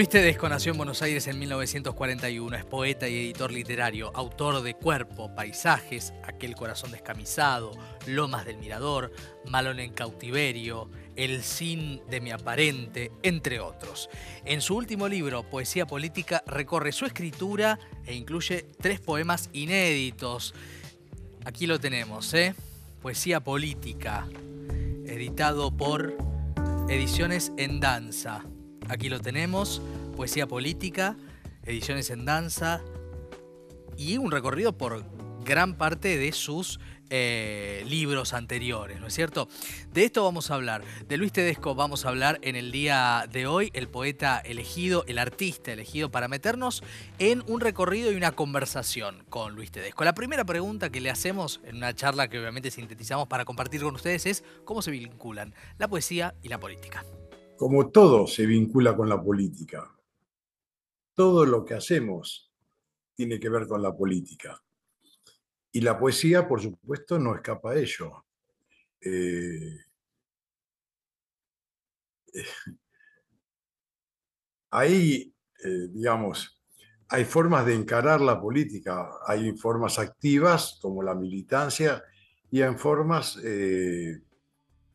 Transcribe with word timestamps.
Luis 0.00 0.08
Tedesco 0.08 0.48
nació 0.48 0.72
en 0.72 0.78
Buenos 0.78 1.02
Aires 1.02 1.26
en 1.26 1.38
1941, 1.38 2.56
es 2.56 2.64
poeta 2.64 3.06
y 3.06 3.18
editor 3.18 3.52
literario, 3.52 4.10
autor 4.14 4.62
de 4.62 4.72
Cuerpo, 4.72 5.34
Paisajes, 5.34 6.14
Aquel 6.24 6.56
corazón 6.56 6.90
descamisado, 6.90 7.72
Lomas 8.06 8.46
del 8.46 8.56
Mirador, 8.56 9.12
Malón 9.50 9.78
en 9.78 9.92
cautiverio, 9.92 10.88
El 11.16 11.42
sin 11.42 12.00
de 12.08 12.22
mi 12.22 12.30
aparente, 12.30 13.12
entre 13.22 13.60
otros. 13.60 14.08
En 14.46 14.62
su 14.62 14.74
último 14.74 15.06
libro, 15.06 15.42
Poesía 15.42 15.86
Política, 15.86 16.42
recorre 16.46 16.92
su 16.92 17.04
escritura 17.04 17.78
e 18.06 18.14
incluye 18.14 18.64
tres 18.80 19.00
poemas 19.00 19.50
inéditos. 19.52 20.54
Aquí 21.44 21.66
lo 21.66 21.78
tenemos, 21.78 22.32
¿eh? 22.32 22.54
Poesía 23.02 23.40
Política, 23.40 24.26
editado 25.04 25.70
por 25.76 26.16
Ediciones 26.88 27.52
en 27.58 27.80
Danza. 27.80 28.46
Aquí 28.90 29.08
lo 29.08 29.20
tenemos, 29.20 29.80
poesía 30.16 30.48
política, 30.48 31.16
ediciones 31.64 32.10
en 32.10 32.24
danza 32.24 32.80
y 33.96 34.18
un 34.18 34.32
recorrido 34.32 34.76
por 34.76 35.04
gran 35.44 35.78
parte 35.78 36.18
de 36.18 36.32
sus 36.32 36.80
eh, 37.08 37.84
libros 37.86 38.34
anteriores, 38.34 38.98
¿no 38.98 39.06
es 39.06 39.14
cierto? 39.14 39.48
De 39.92 40.04
esto 40.04 40.24
vamos 40.24 40.50
a 40.50 40.56
hablar. 40.56 40.82
De 41.06 41.18
Luis 41.18 41.30
Tedesco 41.30 41.76
vamos 41.76 42.04
a 42.04 42.08
hablar 42.08 42.40
en 42.42 42.56
el 42.56 42.72
día 42.72 43.28
de 43.30 43.46
hoy, 43.46 43.70
el 43.74 43.86
poeta 43.86 44.40
elegido, 44.40 45.04
el 45.06 45.18
artista 45.18 45.70
elegido 45.70 46.10
para 46.10 46.26
meternos 46.26 46.82
en 47.20 47.44
un 47.46 47.60
recorrido 47.60 48.10
y 48.10 48.16
una 48.16 48.32
conversación 48.32 49.24
con 49.28 49.54
Luis 49.54 49.70
Tedesco. 49.70 50.02
La 50.02 50.14
primera 50.14 50.44
pregunta 50.44 50.90
que 50.90 51.00
le 51.00 51.10
hacemos 51.10 51.60
en 51.62 51.76
una 51.76 51.94
charla 51.94 52.26
que 52.26 52.40
obviamente 52.40 52.72
sintetizamos 52.72 53.28
para 53.28 53.44
compartir 53.44 53.82
con 53.82 53.94
ustedes 53.94 54.26
es 54.26 54.42
cómo 54.64 54.82
se 54.82 54.90
vinculan 54.90 55.54
la 55.78 55.86
poesía 55.86 56.34
y 56.42 56.48
la 56.48 56.58
política 56.58 57.04
como 57.60 57.90
todo 57.90 58.26
se 58.26 58.46
vincula 58.46 58.96
con 58.96 59.06
la 59.06 59.22
política. 59.22 59.94
Todo 61.12 61.44
lo 61.44 61.62
que 61.62 61.74
hacemos 61.74 62.50
tiene 63.14 63.38
que 63.38 63.50
ver 63.50 63.66
con 63.68 63.82
la 63.82 63.94
política. 63.94 64.64
Y 65.70 65.82
la 65.82 65.98
poesía, 65.98 66.48
por 66.48 66.62
supuesto, 66.62 67.18
no 67.18 67.34
escapa 67.34 67.72
a 67.72 67.76
ello. 67.76 68.24
Eh, 69.02 69.76
ahí, 74.70 75.30
eh, 75.62 75.88
digamos, 75.90 76.62
hay 77.10 77.26
formas 77.26 77.66
de 77.66 77.74
encarar 77.74 78.22
la 78.22 78.40
política. 78.40 79.06
Hay 79.26 79.54
formas 79.58 79.98
activas, 79.98 80.78
como 80.80 81.02
la 81.02 81.14
militancia, 81.14 82.02
y 82.50 82.62
hay 82.62 82.74
formas 82.76 83.38
eh, 83.44 84.22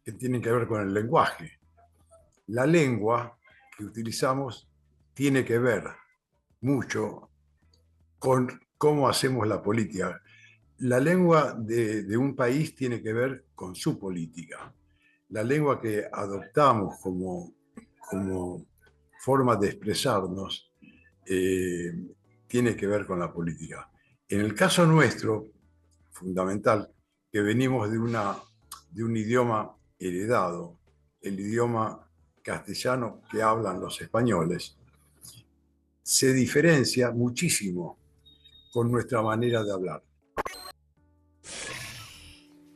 que 0.03 0.13
tienen 0.13 0.41
que 0.41 0.51
ver 0.51 0.65
con 0.65 0.81
el 0.81 0.91
lenguaje 0.91 1.59
la 2.47 2.65
lengua 2.65 3.37
que 3.77 3.85
utilizamos 3.85 4.67
tiene 5.13 5.43
que 5.43 5.57
ver 5.59 5.83
mucho 6.61 7.29
con 8.19 8.59
cómo 8.77 9.07
hacemos 9.07 9.47
la 9.47 9.61
política. 9.61 10.21
La 10.79 10.99
lengua 10.99 11.53
de, 11.57 12.17
un 12.17 12.35
país 12.35 12.75
tiene 12.75 13.01
que 13.01 13.13
ver 13.13 13.45
con 13.55 13.75
su 13.75 13.97
política. 13.97 14.73
La 15.29 15.43
lengua 15.43 15.81
que 15.81 16.05
adoptamos 16.11 16.97
como, 17.01 17.53
como 18.09 18.65
forma 19.19 19.55
de 19.55 19.67
expresarnos 19.69 20.71
eh, 21.25 21.93
tiene 22.47 22.75
que 22.75 22.87
ver 22.87 23.05
con 23.05 23.19
la 23.19 23.31
política. 23.31 23.89
En 24.27 24.41
el 24.41 24.53
caso 24.53 24.85
nuestro, 24.85 25.47
fundamental, 26.11 26.91
que 27.31 27.41
venimos 27.41 27.89
de, 27.91 27.97
una, 27.97 28.37
de 28.91 29.03
un 29.03 29.15
idioma 29.15 29.75
heredado, 29.99 30.79
el 31.21 31.39
idioma 31.39 32.04
castellano 32.45 33.21
que 33.29 33.41
hablan 33.41 33.81
los 33.81 33.99
españoles, 33.99 34.77
se 36.03 36.31
diferencia 36.31 37.09
muchísimo 37.09 37.97
con 38.71 38.91
nuestra 38.91 39.23
manera 39.23 39.63
de 39.63 39.73
hablar. 39.73 40.03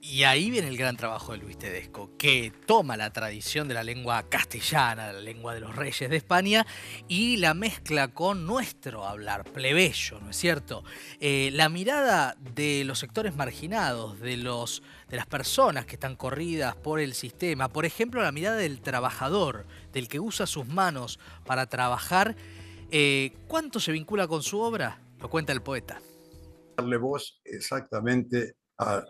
Y 0.10 0.24
ahí 0.24 0.50
viene 0.50 0.70
el 0.70 0.78
gran 0.78 0.98
trabajo 0.98 1.34
de 1.34 1.38
Luis 1.38 1.56
Tedesco, 1.60 2.18
que 2.18 2.52
toma 2.66 2.98
la 2.98 3.14
tradición 3.14 3.68
de 3.68 3.76
la 3.76 3.84
lengua 3.84 4.24
castellana, 4.28 5.14
la 5.14 5.20
lengua 5.20 5.54
de 5.54 5.60
los 5.60 5.76
reyes 5.76 6.10
de 6.10 6.16
España, 6.16 6.66
y 7.08 7.38
la 7.38 7.54
mezcla 7.54 8.08
con 8.08 8.48
nuestro 8.48 9.06
hablar, 9.06 9.44
plebeyo, 9.44 10.20
¿no 10.20 10.32
es 10.32 10.36
cierto? 10.36 10.84
Eh, 11.20 11.52
la 11.54 11.70
mirada 11.70 12.36
de 12.56 12.86
los 12.86 12.98
sectores 12.98 13.36
marginados, 13.36 14.20
de, 14.20 14.38
los, 14.38 14.82
de 15.10 15.18
las 15.18 15.28
personas 15.28 15.86
que 15.86 15.94
están 15.94 16.16
corridas 16.16 16.76
por 16.76 17.00
el 17.00 17.14
sistema, 17.14 17.70
por 17.70 17.86
ejemplo, 17.86 18.24
la 18.24 18.32
mirada 18.32 18.58
del 18.58 18.82
trabajador, 18.82 19.68
del 19.94 20.08
que 20.08 20.20
usa 20.20 20.48
sus 20.48 20.66
manos 20.66 21.20
para 21.46 21.68
trabajar, 21.68 22.36
eh, 22.90 23.34
¿cuánto 23.48 23.80
se 23.80 23.92
vincula 23.92 24.28
con 24.28 24.42
su 24.42 24.60
obra? 24.60 25.00
Lo 25.20 25.30
cuenta 25.30 25.54
el 25.54 25.62
poeta. 25.62 26.02
Darle 26.78 26.98
voz 26.98 27.40
exactamente 27.46 28.56
a 28.80 29.04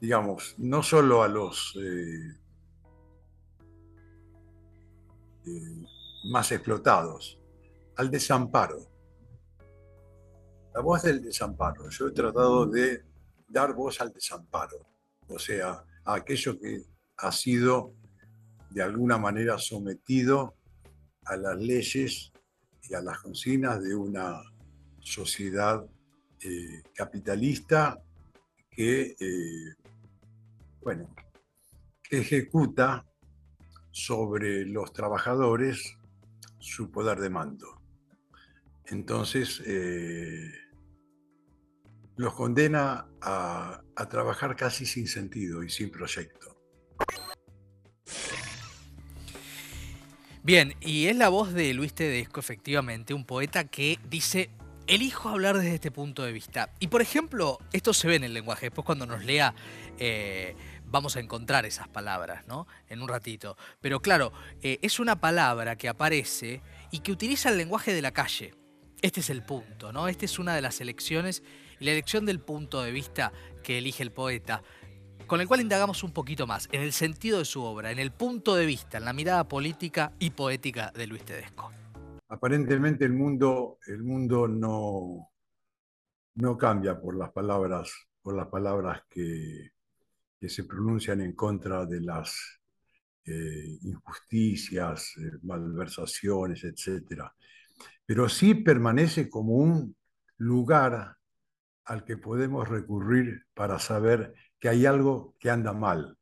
digamos, 0.00 0.54
no 0.58 0.82
solo 0.82 1.22
a 1.22 1.28
los 1.28 1.76
eh, 1.80 2.36
eh, 5.46 5.84
más 6.30 6.52
explotados, 6.52 7.40
al 7.96 8.10
desamparo. 8.10 8.86
La 10.74 10.80
voz 10.80 11.02
del 11.02 11.22
desamparo. 11.22 11.88
Yo 11.90 12.08
he 12.08 12.12
tratado 12.12 12.66
de 12.66 13.02
dar 13.48 13.74
voz 13.74 14.00
al 14.00 14.12
desamparo, 14.12 14.86
o 15.26 15.38
sea, 15.38 15.84
a 16.04 16.14
aquello 16.14 16.58
que 16.60 16.82
ha 17.16 17.32
sido 17.32 17.94
de 18.70 18.82
alguna 18.82 19.18
manera 19.18 19.58
sometido 19.58 20.54
a 21.24 21.36
las 21.36 21.56
leyes 21.56 22.32
y 22.82 22.94
a 22.94 23.00
las 23.00 23.18
consignas 23.18 23.82
de 23.82 23.94
una 23.94 24.40
sociedad 25.00 25.84
eh, 26.40 26.82
capitalista 26.94 28.00
que 28.70 29.16
bueno, 30.82 31.14
ejecuta 32.10 33.06
sobre 33.90 34.64
los 34.64 34.92
trabajadores 34.92 35.96
su 36.58 36.90
poder 36.90 37.18
de 37.20 37.30
mando. 37.30 37.80
Entonces, 38.86 39.62
eh, 39.66 40.50
los 42.16 42.34
condena 42.34 43.06
a, 43.20 43.82
a 43.94 44.08
trabajar 44.08 44.56
casi 44.56 44.86
sin 44.86 45.06
sentido 45.06 45.62
y 45.62 45.70
sin 45.70 45.90
proyecto. 45.90 46.56
Bien, 50.42 50.74
y 50.80 51.08
es 51.08 51.16
la 51.16 51.28
voz 51.28 51.52
de 51.52 51.74
Luis 51.74 51.92
Tedesco, 51.92 52.40
efectivamente, 52.40 53.12
un 53.12 53.26
poeta 53.26 53.64
que 53.64 53.98
dice, 54.08 54.50
elijo 54.88 55.28
hablar 55.28 55.56
desde 55.56 55.74
este 55.74 55.90
punto 55.90 56.24
de 56.24 56.32
vista. 56.32 56.70
Y 56.80 56.88
por 56.88 57.02
ejemplo, 57.02 57.58
esto 57.72 57.92
se 57.92 58.08
ve 58.08 58.16
en 58.16 58.24
el 58.24 58.34
lenguaje, 58.34 58.66
después 58.66 58.84
cuando 58.84 59.06
nos 59.06 59.24
lea 59.24 59.54
eh, 59.98 60.56
vamos 60.86 61.16
a 61.16 61.20
encontrar 61.20 61.66
esas 61.66 61.88
palabras, 61.88 62.46
¿no? 62.46 62.66
En 62.88 63.02
un 63.02 63.08
ratito. 63.08 63.56
Pero 63.80 64.00
claro, 64.00 64.32
eh, 64.62 64.78
es 64.82 64.98
una 64.98 65.20
palabra 65.20 65.76
que 65.76 65.88
aparece 65.88 66.62
y 66.90 67.00
que 67.00 67.12
utiliza 67.12 67.50
el 67.50 67.58
lenguaje 67.58 67.92
de 67.92 68.02
la 68.02 68.12
calle. 68.12 68.54
Este 69.02 69.20
es 69.20 69.30
el 69.30 69.42
punto, 69.42 69.92
¿no? 69.92 70.08
Esta 70.08 70.24
es 70.24 70.38
una 70.38 70.54
de 70.54 70.62
las 70.62 70.80
elecciones 70.80 71.42
y 71.78 71.84
la 71.84 71.92
elección 71.92 72.26
del 72.26 72.40
punto 72.40 72.82
de 72.82 72.90
vista 72.90 73.32
que 73.62 73.78
elige 73.78 74.02
el 74.02 74.10
poeta, 74.10 74.62
con 75.26 75.40
el 75.40 75.46
cual 75.46 75.60
indagamos 75.60 76.02
un 76.02 76.12
poquito 76.12 76.46
más, 76.46 76.68
en 76.72 76.80
el 76.80 76.92
sentido 76.92 77.38
de 77.38 77.44
su 77.44 77.62
obra, 77.62 77.92
en 77.92 77.98
el 77.98 78.10
punto 78.10 78.54
de 78.56 78.66
vista, 78.66 78.98
en 78.98 79.04
la 79.04 79.12
mirada 79.12 79.46
política 79.46 80.12
y 80.18 80.30
poética 80.30 80.90
de 80.96 81.06
Luis 81.06 81.24
Tedesco. 81.24 81.70
Aparentemente 82.28 83.04
el 83.04 83.12
mundo, 83.12 83.78
el 83.86 84.02
mundo 84.02 84.46
no, 84.46 85.30
no 86.34 86.58
cambia 86.58 87.00
por 87.00 87.16
las 87.16 87.32
palabras, 87.32 87.90
por 88.22 88.36
las 88.36 88.48
palabras 88.48 89.02
que, 89.08 89.70
que 90.38 90.48
se 90.48 90.64
pronuncian 90.64 91.20
en 91.20 91.34
contra 91.34 91.86
de 91.86 92.00
las 92.00 92.60
eh, 93.24 93.78
injusticias, 93.82 95.14
eh, 95.18 95.38
malversaciones, 95.42 96.64
etc. 96.64 97.24
Pero 98.06 98.28
sí 98.28 98.54
permanece 98.54 99.28
como 99.28 99.54
un 99.54 99.96
lugar 100.38 101.16
al 101.84 102.04
que 102.04 102.16
podemos 102.16 102.68
recurrir 102.68 103.46
para 103.54 103.78
saber 103.78 104.34
que 104.58 104.68
hay 104.68 104.86
algo 104.86 105.34
que 105.38 105.50
anda 105.50 105.72
mal 105.72 106.16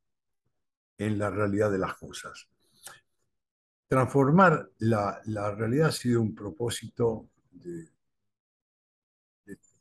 en 0.99 1.19
la 1.19 1.31
realidad 1.31 1.71
de 1.71 1.79
las 1.79 1.95
cosas. 1.95 2.49
Transformar 3.89 4.71
la, 4.79 5.23
realidad 5.57 5.89
ha 5.89 5.93
sido 5.93 6.21
un 6.21 6.35
propósito 6.35 7.29
de, 7.53 7.89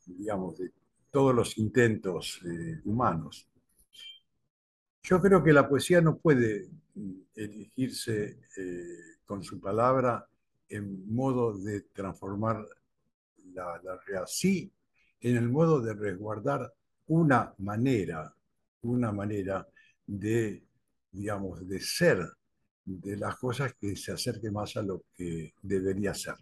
digamos, 0.06 0.58
de 0.58 0.70
todos 1.10 1.34
los 1.34 1.58
intentos 1.58 2.40
eh, 2.44 2.80
humanos. 2.84 3.48
Yo 5.02 5.20
creo 5.20 5.42
que 5.42 5.52
la 5.52 5.68
poesía 5.68 6.00
no 6.00 6.18
puede 6.18 6.68
mm, 6.94 7.12
elegirse 7.34 8.40
eh, 8.56 9.16
con 9.24 9.42
su 9.42 9.60
palabra 9.60 10.26
en 10.68 11.12
modo 11.14 11.56
de 11.56 11.82
transformar 11.92 12.66
la, 13.52 13.78
realidad. 13.80 14.26
Sí, 14.26 14.70
en 15.20 15.36
el 15.36 15.48
modo 15.48 15.80
de 15.80 15.94
resguardar 15.94 16.72
una 17.08 17.54
manera, 17.58 18.34
una 18.82 19.12
manera 19.12 19.66
de, 20.06 20.64
digamos, 21.10 21.66
de 21.66 21.80
ser 21.80 22.35
de 22.86 23.16
las 23.16 23.36
cosas 23.36 23.74
que 23.78 23.96
se 23.96 24.12
acerque 24.12 24.50
más 24.50 24.76
a 24.76 24.82
lo 24.82 25.02
que 25.14 25.52
debería 25.60 26.14
ser. 26.14 26.36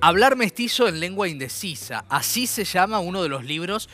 Hablar 0.00 0.36
mestizo 0.36 0.88
en 0.88 0.98
lengua 0.98 1.28
indecisa, 1.28 2.04
así 2.08 2.46
se 2.46 2.64
llama 2.64 2.98
uno 2.98 3.22
de 3.22 3.28
los 3.28 3.44
libros 3.44 3.88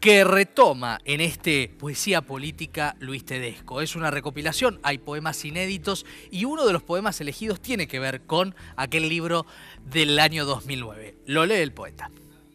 que 0.00 0.22
retoma 0.22 0.98
en 1.04 1.20
este 1.20 1.74
Poesía 1.78 2.22
Política 2.22 2.94
Luis 3.00 3.24
Tedesco. 3.24 3.80
Es 3.80 3.96
una 3.96 4.10
recopilación, 4.10 4.78
hay 4.82 4.98
poemas 4.98 5.44
inéditos 5.44 6.06
y 6.30 6.44
uno 6.44 6.66
de 6.66 6.72
los 6.72 6.82
poemas 6.84 7.20
elegidos 7.20 7.60
tiene 7.60 7.88
que 7.88 7.98
ver 7.98 8.22
con 8.22 8.54
aquel 8.76 9.08
libro 9.08 9.46
del 9.90 10.18
año 10.20 10.44
2009. 10.44 11.18
Lo 11.26 11.46
lee 11.46 11.54
el 11.54 11.72
poeta. 11.72 12.10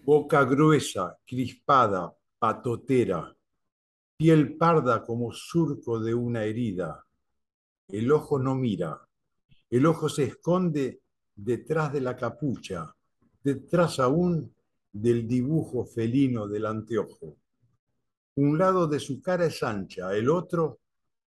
Boca 0.05 0.43
gruesa, 0.45 1.17
crispada, 1.25 2.13
patotera, 2.39 3.35
piel 4.15 4.55
parda 4.55 5.03
como 5.03 5.33
surco 5.33 5.99
de 5.99 6.13
una 6.13 6.43
herida. 6.43 7.03
El 7.93 8.11
ojo 8.11 8.39
no 8.39 8.55
mira, 8.55 8.99
el 9.69 9.85
ojo 9.85 10.09
se 10.09 10.23
esconde 10.23 11.01
detrás 11.35 11.93
de 11.93 12.01
la 12.01 12.15
capucha, 12.15 12.91
detrás 13.43 13.99
aún 13.99 14.51
del 14.91 15.27
dibujo 15.27 15.85
felino 15.85 16.47
del 16.47 16.65
anteojo. 16.65 17.37
Un 18.33 18.57
lado 18.57 18.87
de 18.87 18.99
su 18.99 19.21
cara 19.21 19.45
es 19.45 19.61
ancha, 19.61 20.11
el 20.15 20.27
otro 20.31 20.79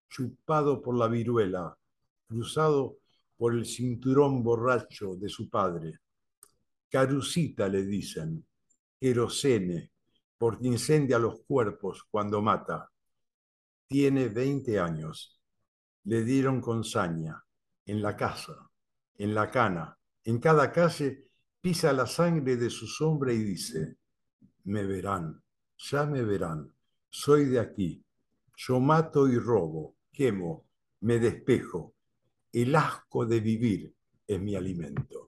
chupado 0.09 0.81
por 0.81 0.97
la 0.97 1.07
viruela, 1.07 1.73
cruzado 2.27 2.97
por 3.37 3.53
el 3.53 3.65
cinturón 3.65 4.43
borracho 4.43 5.15
de 5.15 5.29
su 5.29 5.49
padre. 5.49 6.01
Carucita 6.89 7.69
le 7.69 7.85
dicen, 7.85 8.45
querosene, 8.99 9.93
porque 10.37 10.67
incendia 10.67 11.17
los 11.17 11.39
cuerpos 11.47 12.03
cuando 12.11 12.41
mata. 12.41 12.91
Tiene 13.87 14.27
20 14.27 14.77
años. 14.81 15.36
Le 16.07 16.23
dieron 16.23 16.61
con 16.61 16.85
saña, 16.85 17.43
en 17.85 18.01
la 18.01 18.15
casa, 18.15 18.71
en 19.17 19.35
la 19.35 19.51
cana, 19.51 19.99
en 20.23 20.39
cada 20.39 20.71
calle 20.71 21.27
pisa 21.59 21.91
la 21.91 22.05
sangre 22.05 22.55
de 22.55 22.69
su 22.69 22.87
sombra 22.87 23.33
y 23.33 23.39
dice, 23.39 23.97
me 24.63 24.85
verán, 24.85 25.43
ya 25.77 26.05
me 26.05 26.23
verán, 26.23 26.73
soy 27.09 27.43
de 27.43 27.59
aquí, 27.59 28.05
yo 28.55 28.79
mato 28.79 29.27
y 29.27 29.37
robo, 29.37 29.97
quemo, 30.13 30.69
me 31.01 31.19
despejo, 31.19 31.93
el 32.53 32.73
asco 32.77 33.25
de 33.25 33.41
vivir 33.41 33.93
es 34.25 34.39
mi 34.39 34.55
alimento. 34.55 35.26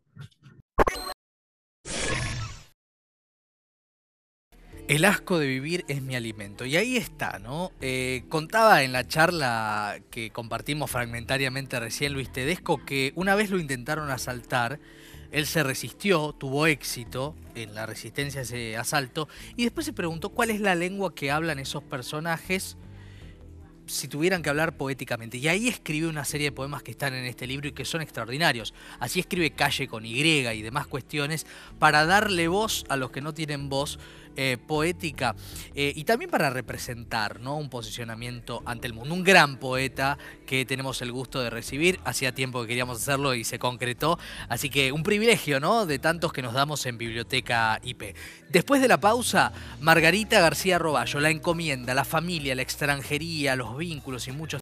El 4.90 5.06
asco 5.06 5.38
de 5.38 5.46
vivir 5.46 5.86
es 5.88 6.02
mi 6.02 6.16
alimento. 6.16 6.66
Y 6.66 6.76
ahí 6.76 6.98
está, 6.98 7.38
¿no? 7.38 7.72
Eh, 7.80 8.24
contaba 8.28 8.82
en 8.82 8.92
la 8.92 9.08
charla 9.08 10.00
que 10.10 10.32
compartimos 10.32 10.90
fragmentariamente 10.90 11.80
recién 11.80 12.12
Luis 12.12 12.34
Tedesco 12.34 12.84
que 12.84 13.14
una 13.14 13.36
vez 13.36 13.52
lo 13.52 13.60
intentaron 13.60 14.10
asaltar 14.10 14.80
él 15.32 15.46
se 15.46 15.62
resistió, 15.62 16.34
tuvo 16.34 16.66
éxito 16.66 17.36
en 17.54 17.76
la 17.76 17.86
resistencia 17.86 18.40
a 18.40 18.44
ese 18.44 18.78
asalto 18.78 19.28
y 19.56 19.64
después 19.64 19.86
se 19.86 19.94
preguntó 19.94 20.30
cuál 20.30 20.50
es 20.50 20.60
la 20.60 20.74
lengua 20.74 21.14
que 21.14 21.30
hablan 21.30 21.60
esos 21.60 21.84
personajes 21.84 22.76
si 23.90 24.08
tuvieran 24.08 24.42
que 24.42 24.50
hablar 24.50 24.78
poéticamente. 24.78 25.38
Y 25.38 25.48
ahí 25.48 25.68
escribe 25.68 26.08
una 26.08 26.26
serie 26.26 26.48
de 26.48 26.52
poemas 26.52 26.84
que 26.84 26.92
están 26.92 27.14
en 27.14 27.26
este 27.26 27.48
libro 27.48 27.68
y 27.68 27.72
que 27.72 27.86
son 27.86 28.02
extraordinarios. 28.02 28.74
Así 29.00 29.20
escribe 29.20 29.52
Calle 29.52 29.88
con 29.88 30.06
Y 30.06 30.20
y 30.20 30.62
demás 30.62 30.88
cuestiones 30.88 31.46
para 31.80 32.06
darle 32.06 32.48
voz 32.48 32.86
a 32.90 32.96
los 32.96 33.12
que 33.12 33.22
no 33.22 33.34
tienen 33.34 33.70
voz 33.70 34.00
eh, 34.42 34.56
poética 34.56 35.36
eh, 35.76 35.92
y 35.94 36.06
también 36.06 36.32
para 36.32 36.50
representar 36.50 37.42
¿no? 37.42 37.58
un 37.58 37.70
posicionamiento 37.70 38.64
ante 38.66 38.88
el 38.88 38.94
mundo. 38.94 39.14
Un 39.14 39.26
gran 39.26 39.58
poeta 39.58 40.18
que 40.46 40.64
tenemos 40.64 41.02
el 41.02 41.12
gusto 41.12 41.42
de 41.42 41.50
recibir. 41.50 42.00
Hacía 42.06 42.34
tiempo 42.34 42.62
que 42.62 42.70
queríamos 42.70 43.02
hacerlo 43.02 43.34
y 43.34 43.44
se 43.44 43.60
concretó. 43.60 44.18
Así 44.48 44.70
que 44.70 44.94
un 44.94 45.04
privilegio 45.04 45.60
¿no? 45.60 45.86
de 45.86 46.00
tantos 46.00 46.32
que 46.32 46.42
nos 46.42 46.54
damos 46.54 46.86
en 46.86 46.98
Biblioteca 46.98 47.82
IP. 47.84 48.16
Después 48.48 48.82
de 48.82 48.88
la 48.88 49.02
pausa, 49.02 49.52
Margarita 49.82 50.40
García 50.40 50.80
Roballo, 50.80 51.20
la 51.20 51.32
encomienda, 51.32 51.94
la 51.94 52.06
familia, 52.06 52.56
la 52.56 52.62
extranjería, 52.62 53.58
los 53.58 53.78
vínculos 53.78 54.26
y 54.30 54.32
muchos 54.32 54.58